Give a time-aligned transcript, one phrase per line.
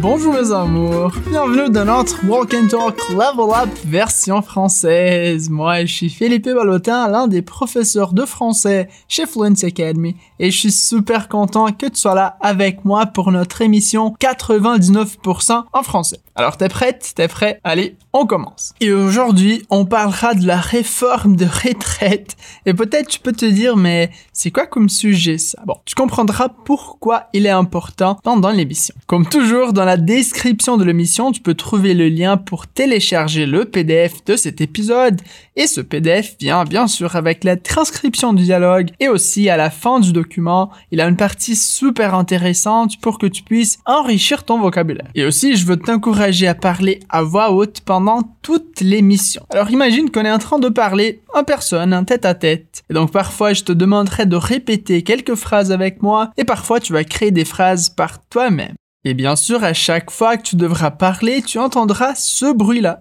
[0.00, 5.50] Bonjour mes amours, bienvenue dans notre Walk and Talk Level Up version française.
[5.50, 10.56] Moi, je suis Philippe Ballotin, l'un des professeurs de français chez Fluency Academy et je
[10.56, 16.20] suis super content que tu sois là avec moi pour notre émission 99% en français.
[16.38, 17.14] Alors t'es prête?
[17.16, 17.58] T'es prêt?
[17.64, 18.72] Allez, on commence.
[18.80, 22.36] Et aujourd'hui, on parlera de la réforme de retraite.
[22.64, 25.60] Et peut-être tu peux te dire, mais c'est quoi comme sujet ça?
[25.66, 28.94] Bon, tu comprendras pourquoi il est important pendant l'émission.
[29.08, 33.64] Comme toujours, dans la description de l'émission, tu peux trouver le lien pour télécharger le
[33.64, 35.20] PDF de cet épisode.
[35.56, 39.70] Et ce PDF vient bien sûr avec la transcription du dialogue et aussi à la
[39.70, 44.60] fin du document, il a une partie super intéressante pour que tu puisses enrichir ton
[44.60, 45.08] vocabulaire.
[45.16, 49.42] Et aussi, je veux t'encourager à parler à voix haute pendant toute l'émission.
[49.50, 52.82] Alors imagine qu'on est en train de parler en personne, en tête à tête.
[52.90, 56.92] Et donc parfois je te demanderai de répéter quelques phrases avec moi et parfois tu
[56.92, 58.74] vas créer des phrases par toi-même.
[59.04, 63.00] Et bien sûr, à chaque fois que tu devras parler, tu entendras ce bruit-là.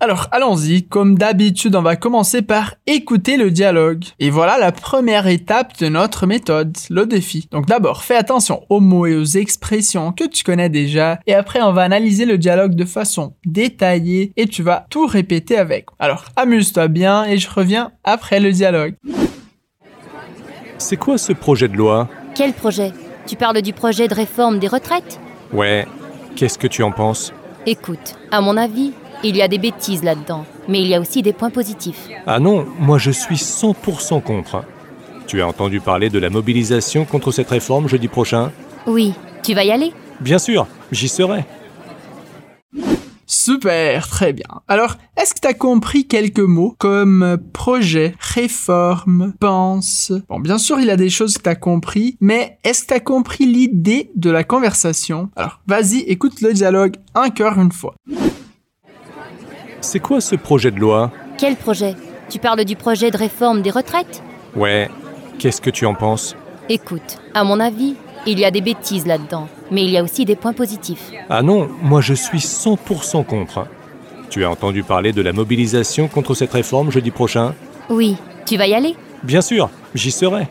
[0.00, 4.04] Alors allons-y, comme d'habitude on va commencer par écouter le dialogue.
[4.20, 7.48] Et voilà la première étape de notre méthode, le défi.
[7.50, 11.60] Donc d'abord fais attention aux mots et aux expressions que tu connais déjà et après
[11.62, 15.86] on va analyser le dialogue de façon détaillée et tu vas tout répéter avec.
[15.98, 18.94] Alors amuse-toi bien et je reviens après le dialogue.
[20.78, 22.08] C'est quoi ce projet de loi?
[22.36, 22.92] Quel projet?
[23.26, 25.18] Tu parles du projet de réforme des retraites?
[25.52, 25.86] Ouais,
[26.36, 27.32] qu'est-ce que tu en penses?
[27.66, 28.92] Écoute, à mon avis,
[29.24, 32.08] il y a des bêtises là-dedans, mais il y a aussi des points positifs.
[32.26, 34.64] Ah non, moi je suis 100% contre.
[35.26, 38.50] Tu as entendu parler de la mobilisation contre cette réforme jeudi prochain?
[38.86, 39.92] Oui, tu vas y aller?
[40.20, 41.44] Bien sûr, j'y serai.
[43.26, 44.46] Super, très bien.
[44.68, 50.12] Alors, est-ce que tu as compris quelques mots comme projet, réforme, pense?
[50.30, 52.88] Bon, bien sûr, il y a des choses que tu as compris, mais est-ce que
[52.88, 55.28] tu as compris l'idée de la conversation?
[55.36, 57.94] Alors, vas-y, écoute le dialogue encore une fois.
[59.80, 61.10] C'est quoi ce projet de loi?
[61.38, 61.94] Quel projet?
[62.28, 64.22] Tu parles du projet de réforme des retraites?
[64.54, 64.90] Ouais,
[65.38, 66.36] qu'est-ce que tu en penses?
[66.68, 67.94] Écoute, à mon avis,
[68.26, 71.10] il y a des bêtises là-dedans, mais il y a aussi des points positifs.
[71.30, 73.66] Ah non, moi je suis 100% contre.
[74.28, 77.54] Tu as entendu parler de la mobilisation contre cette réforme jeudi prochain?
[77.88, 78.96] Oui, tu vas y aller?
[79.22, 80.48] Bien sûr, j'y serai.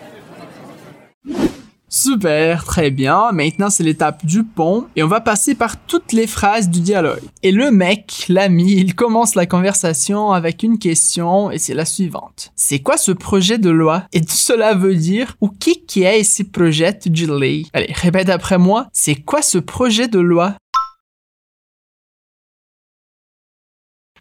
[2.08, 3.34] Super, très bien.
[3.34, 7.20] Maintenant, c'est l'étape du pont et on va passer par toutes les phrases du dialogue.
[7.44, 12.54] Et le mec, l'ami, il commence la conversation avec une question et c'est la suivante.
[12.56, 14.04] C'est quoi ce projet de loi?
[14.14, 17.68] Et tout cela veut dire, ou qui qui est ce projet de loi?
[17.74, 18.88] Allez, répète après moi.
[18.94, 20.54] C'est quoi ce projet de loi?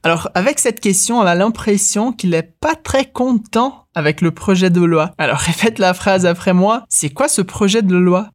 [0.07, 4.71] Alors, avec cette question, on a l'impression qu'il est pas très content avec le projet
[4.71, 5.11] de loi.
[5.19, 6.85] Alors, répète la phrase après moi.
[6.89, 8.31] C'est quoi ce projet de loi?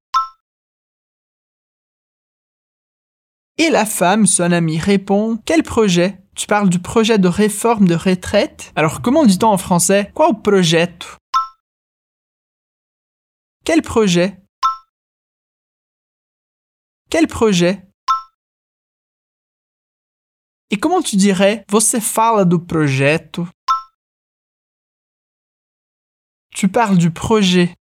[3.57, 5.39] Et la femme, son amie, répond.
[5.45, 6.19] Quel projet?
[6.35, 8.73] Tu parles du projet de réforme de retraite?
[8.75, 10.11] Alors, comment dit-on en français?
[10.13, 10.93] Quoi au projet
[13.63, 14.41] Quel projet?
[17.09, 17.90] Quel projet?
[20.71, 23.47] Et comment tu dirais Você fala do projeto?
[26.55, 27.75] Tu parles du projet.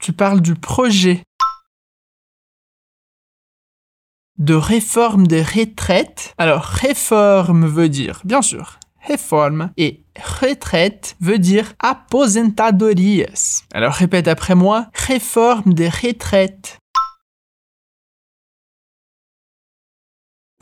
[0.00, 1.22] Tu parles du projet
[4.38, 6.34] de réforme des retraites.
[6.38, 10.04] Alors, réforme veut dire, bien sûr, réforme et
[10.40, 13.64] retraite veut dire aposentadorias.
[13.72, 16.78] Alors, répète après moi, réforme des retraites.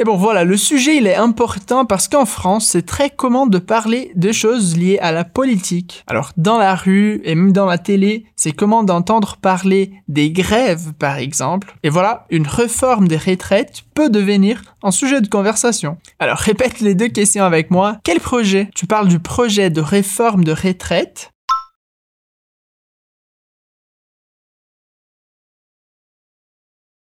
[0.00, 3.58] Et bon voilà, le sujet il est important parce qu'en France c'est très commun de
[3.58, 6.02] parler de choses liées à la politique.
[6.08, 10.94] Alors dans la rue et même dans la télé, c'est commun d'entendre parler des grèves
[10.98, 11.76] par exemple.
[11.84, 15.96] Et voilà, une réforme des retraites peut devenir un sujet de conversation.
[16.18, 17.98] Alors répète les deux questions avec moi.
[18.02, 18.70] Quel projet?
[18.74, 21.30] Tu parles du projet de réforme de retraite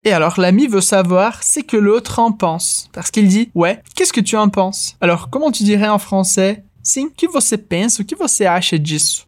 [0.08, 2.90] Et alors l'ami veut savoir ce que l'autre en pense.
[2.94, 4.96] Parce qu'il dit, ouais, qu'est-ce que tu en penses?
[5.02, 9.24] Alors comment tu dirais en français Sim, que você pensa, que você acha disso?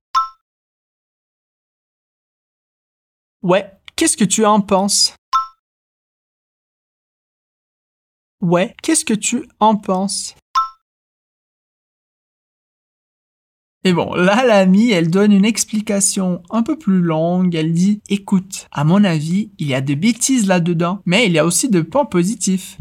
[3.41, 5.15] Ouais, qu'est-ce que tu en penses?
[8.39, 10.35] Ouais, qu'est-ce que tu en penses?
[13.87, 17.55] Et bon, là, l'amie, elle donne une explication un peu plus longue.
[17.55, 21.39] Elle dit, écoute, à mon avis, il y a des bêtises là-dedans, mais il y
[21.39, 22.77] a aussi de points positifs.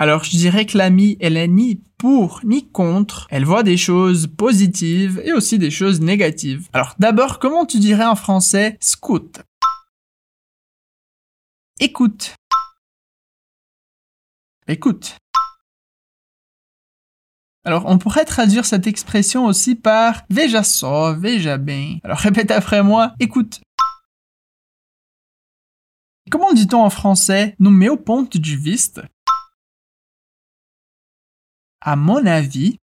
[0.00, 3.28] Alors, je dirais que l'amie, elle est ni pour ni contre.
[3.30, 6.68] Elle voit des choses positives et aussi des choses négatives.
[6.72, 9.38] Alors, d'abord, comment tu dirais en français scout?
[11.78, 12.34] Écoute.
[14.66, 15.18] Écoute.
[17.68, 22.00] Alors, on pourrait traduire cette expression aussi par veja só, veja bem.
[22.02, 23.60] Alors, répète après moi, écoute.
[26.30, 29.02] Comment dit-on en français no meu ponto de vista?
[31.82, 32.78] À mon avis,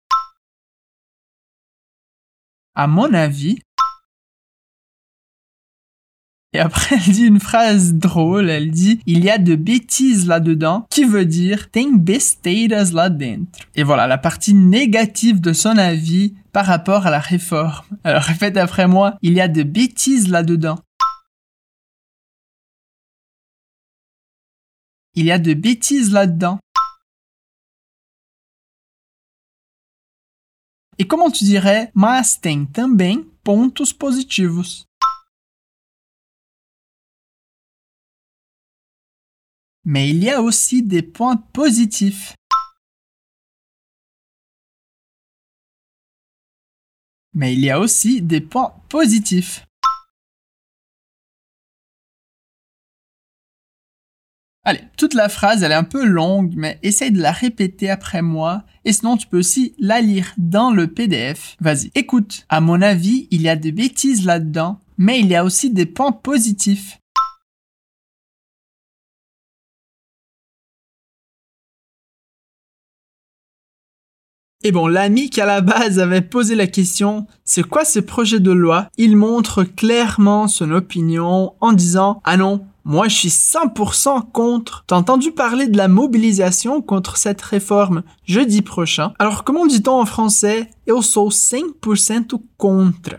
[2.76, 3.58] à mon avis,
[6.56, 10.88] et après, elle dit une phrase drôle, elle dit «Il y a de bêtises là-dedans»,
[10.90, 13.62] qui veut dire «Tem besteiras lá dentro».
[13.75, 17.84] Et voilà, la partie négative de son avis par rapport à la réforme.
[18.06, 20.80] Alors répète après moi «Il y a de bêtises là-dedans».
[25.16, 26.60] Il y a de bêtises là-dedans.
[30.98, 34.86] Et comment tu dirais mas tem também pontos positivos?
[39.88, 42.34] Mais il y a aussi des points positifs.
[47.36, 49.64] Mais il y a aussi des points positifs.
[54.64, 58.24] Allez, toute la phrase, elle est un peu longue, mais essaye de la répéter après
[58.24, 58.64] moi.
[58.86, 61.56] Et sinon, tu peux aussi la lire dans le PDF.
[61.60, 62.48] Vas-y, écoute.
[62.50, 65.86] À mon avis, il y a des bêtises là-dedans, mais il y a aussi des
[65.86, 66.98] points positifs.
[74.68, 78.40] Et bon, l'ami qui à la base avait posé la question, c'est quoi ce projet
[78.40, 78.90] de loi?
[78.98, 84.84] Il montre clairement son opinion en disant, ah non, moi, je suis 100% contre.
[84.88, 89.14] T'as entendu parler de la mobilisation contre cette réforme jeudi prochain?
[89.20, 90.72] Alors, comment dit-on en français?
[90.88, 93.18] Eu sou 100% contre.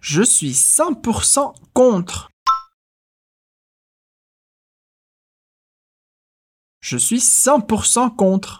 [0.00, 2.29] Je suis 100% contre.
[6.90, 8.58] Je suis 100% contre.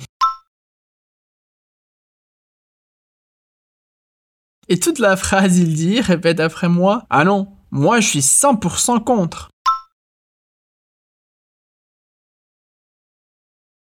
[4.68, 9.02] Et toute la phrase, il dit, répète après moi, ah non, moi je suis 100%
[9.02, 9.50] contre.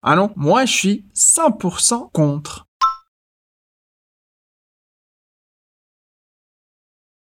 [0.01, 2.65] Ah non, moi je suis 100% contre.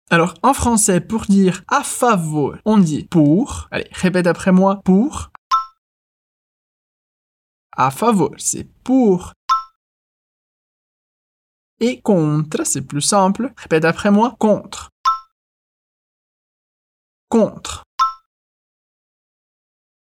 [0.10, 3.68] Alors, en français, pour dire à favor, on dit pour.
[3.70, 5.30] Allez, répète après moi, pour.
[7.78, 9.34] À favor, c'est pour.
[11.82, 13.54] Et contre, c'est plus simple.
[13.58, 14.90] Répète après moi, contre.
[17.30, 17.84] Contre.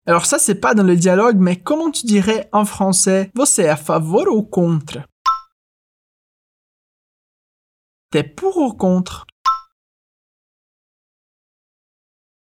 [0.07, 3.69] Alors ça, c'est pas dans le dialogue, mais comment tu dirais en français Você é
[3.69, 5.05] a favor ou contre?
[8.11, 9.27] T'es pour ou contre?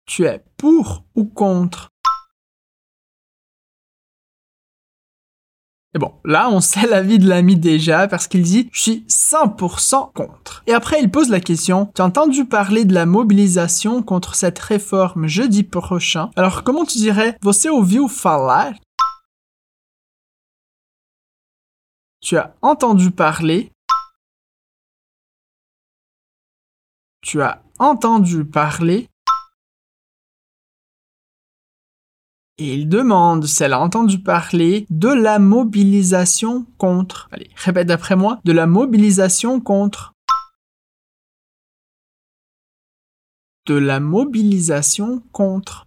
[0.06, 1.91] Tu es pour ou contre?
[5.94, 10.12] Et bon, là, on sait l'avis de l'ami déjà parce qu'il dit «Je suis 100%
[10.12, 10.62] contre».
[10.66, 14.58] Et après, il pose la question «Tu as entendu parler de la mobilisation contre cette
[14.58, 16.30] réforme jeudi prochain?
[16.36, 18.72] Alors, comment tu dirais «Você ouviu falar»
[22.20, 23.72] Tu as entendu parler?
[27.20, 29.08] Tu as entendu parler?
[32.58, 37.28] Et il demande si elle a entendu parler de la mobilisation contre.
[37.32, 38.40] Allez, répète après moi.
[38.44, 40.12] De la mobilisation contre.
[43.66, 45.86] De la mobilisation contre.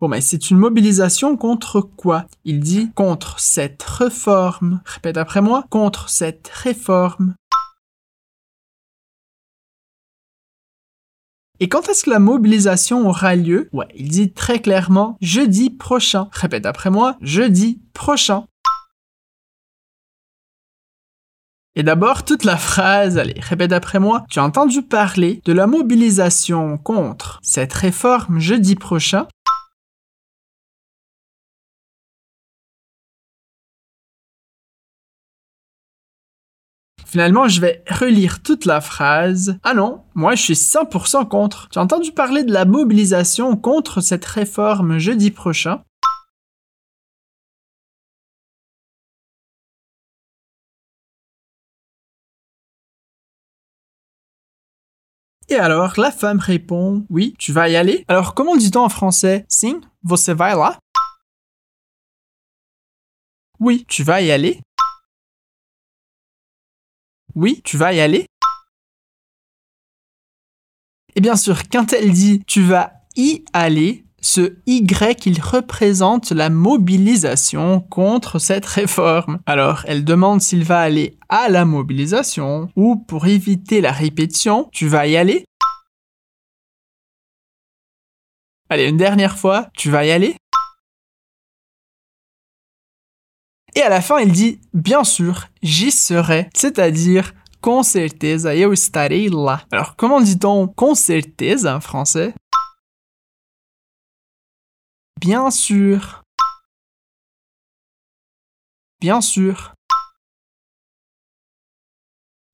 [0.00, 2.26] Bon, mais c'est une mobilisation contre quoi?
[2.44, 4.80] Il dit contre cette réforme.
[4.84, 5.64] Répète après moi.
[5.70, 7.36] Contre cette réforme.
[11.62, 13.68] Et quand est-ce que la mobilisation aura lieu?
[13.72, 16.26] Ouais, il dit très clairement jeudi prochain.
[16.32, 18.46] Répète après moi, jeudi prochain.
[21.76, 25.68] Et d'abord, toute la phrase, allez, répète après moi, tu as entendu parler de la
[25.68, 29.28] mobilisation contre cette réforme jeudi prochain?
[37.12, 39.58] Finalement, je vais relire toute la phrase.
[39.64, 41.68] Ah non, moi je suis 100% contre.
[41.76, 45.82] As entendu parler de la mobilisation contre cette réforme jeudi prochain
[55.50, 58.06] Et alors, la femme répond Oui, tu vas y aller.
[58.08, 59.44] Alors, comment dit-on en français?
[59.48, 60.78] Sim, você vai lá?
[63.60, 64.62] Oui, tu vas y aller
[67.34, 68.26] oui, tu vas y aller?
[71.14, 76.48] Et bien sûr, quand elle dit tu vas y aller, ce Y, il représente la
[76.48, 79.40] mobilisation contre cette réforme.
[79.46, 84.86] Alors, elle demande s'il va aller à la mobilisation ou pour éviter la répétition, tu
[84.86, 85.44] vas y aller?
[88.70, 90.36] Allez, une dernière fois, tu vas y aller.
[93.74, 99.28] Et à la fin, il dit, bien sûr, j'y serai, c'est-à-dire, com certeza eu estarei
[99.30, 99.64] lá.
[99.70, 102.34] Alors, comment dit-on com certeza en français?
[105.20, 106.22] Bien sûr.
[109.00, 109.72] Bien sûr.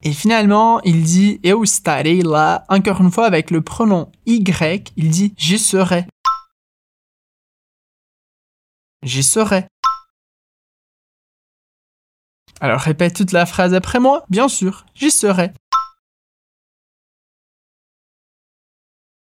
[0.04, 5.34] Et finalement, il dit eu là, encore une fois avec le pronom y, il dit
[5.36, 6.06] j'y serai.
[9.02, 9.66] J'y serai.
[12.60, 15.52] Alors répète toute la phrase après moi, bien sûr, j'y serai.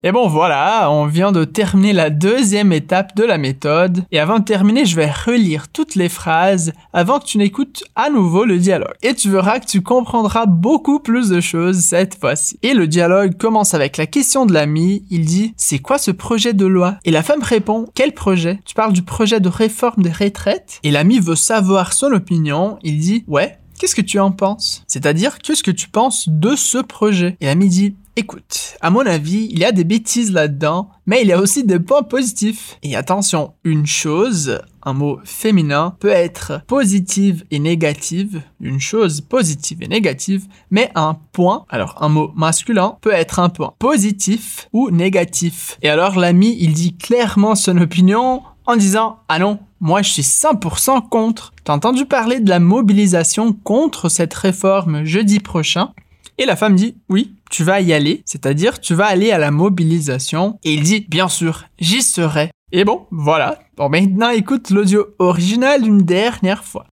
[0.02, 4.04] Et bon voilà, on vient de terminer la deuxième étape de la méthode.
[4.12, 8.10] Et avant de terminer, je vais relire toutes les phrases avant que tu n'écoutes à
[8.10, 8.92] nouveau le dialogue.
[9.02, 12.58] Et tu verras que tu comprendras beaucoup plus de choses cette fois-ci.
[12.62, 15.06] Et le dialogue commence avec la question de l'ami.
[15.08, 16.98] Il dit C'est quoi ce projet de loi?
[17.06, 18.60] Et la femme répond Quel projet?
[18.66, 22.78] Tu parles du projet de réforme des retraites Et l'ami veut savoir son opinion.
[22.82, 24.82] Il dit Ouais, Qu'est-ce que tu en penses?
[24.86, 27.36] C'est-à-dire, qu'est-ce que tu penses de ce projet?
[27.40, 31.28] Et l'ami dit, Écoute, à mon avis, il y a des bêtises là-dedans, mais il
[31.28, 32.78] y a aussi des points positifs.
[32.82, 39.82] Et attention, une chose, un mot féminin, peut être positive et négative, une chose positive
[39.82, 44.90] et négative, mais un point, alors un mot masculin, peut être un point positif ou
[44.90, 45.76] négatif.
[45.82, 50.22] Et alors l'ami, il dit clairement son opinion en disant Ah non, moi je suis
[50.22, 51.52] 100% contre.
[51.64, 55.90] T'as entendu parler de la mobilisation contre cette réforme jeudi prochain?
[56.38, 59.50] Et la femme dit oui, tu vas y aller, c'est-à-dire tu vas aller à la
[59.50, 60.58] mobilisation.
[60.64, 62.50] Et il dit bien sûr, j'y serai.
[62.72, 63.58] Et bon, voilà.
[63.76, 66.86] Bon, maintenant écoute l'audio original une dernière fois.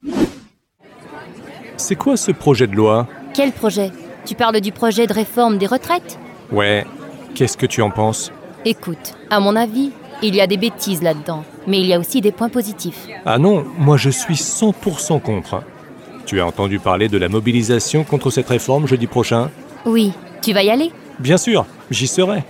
[1.76, 3.08] C'est quoi ce projet de loi?
[3.34, 3.90] Quel projet?
[4.24, 6.18] Tu parles du projet de réforme des retraites?
[6.50, 6.86] Ouais,
[7.34, 8.32] qu'est-ce que tu en penses?
[8.64, 9.90] Écoute, à mon avis,
[10.22, 13.06] il y a des bêtises là-dedans, mais il y a aussi des points positifs.
[13.26, 15.62] Ah non, moi je suis 100% contre.
[16.26, 19.50] Tu as entendu parler de la mobilisation contre cette réforme jeudi prochain?
[19.84, 20.90] Oui, tu vas y aller?
[21.18, 22.44] Bien sûr, j'y serai.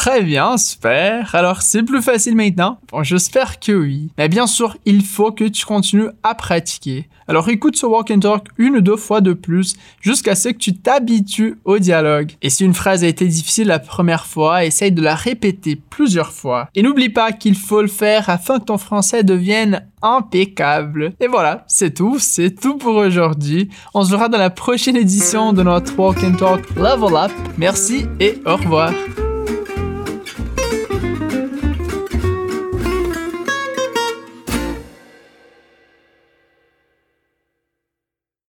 [0.00, 1.34] Très bien, super.
[1.34, 4.10] Alors, c'est plus facile maintenant Bon, j'espère que oui.
[4.16, 7.06] Mais bien sûr, il faut que tu continues à pratiquer.
[7.28, 10.56] Alors, écoute ce walk and talk une ou deux fois de plus jusqu'à ce que
[10.56, 12.32] tu t'habitues au dialogue.
[12.40, 16.32] Et si une phrase a été difficile la première fois, essaye de la répéter plusieurs
[16.32, 16.70] fois.
[16.74, 21.12] Et n'oublie pas qu'il faut le faire afin que ton français devienne impeccable.
[21.20, 23.68] Et voilà, c'est tout, c'est tout pour aujourd'hui.
[23.92, 27.32] On se verra dans la prochaine édition de notre Walk and Talk Level Up.
[27.58, 28.94] Merci et au revoir.